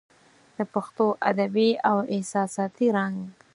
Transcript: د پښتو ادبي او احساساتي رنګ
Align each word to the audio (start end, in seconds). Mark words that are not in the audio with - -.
د 0.55 0.57
پښتو 0.73 1.05
ادبي 1.29 1.69
او 1.89 1.97
احساساتي 2.13 2.87
رنګ 2.97 3.15